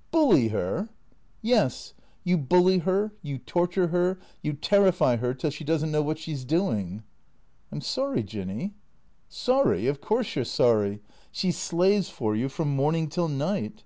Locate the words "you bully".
2.24-2.78